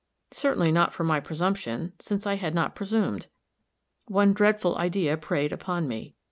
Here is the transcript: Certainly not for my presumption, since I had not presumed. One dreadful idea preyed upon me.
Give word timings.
Certainly 0.31 0.71
not 0.71 0.93
for 0.93 1.03
my 1.03 1.19
presumption, 1.19 1.93
since 1.99 2.25
I 2.25 2.33
had 2.33 2.55
not 2.55 2.73
presumed. 2.73 3.27
One 4.07 4.33
dreadful 4.33 4.75
idea 4.79 5.15
preyed 5.15 5.51
upon 5.51 5.87
me. 5.87 6.15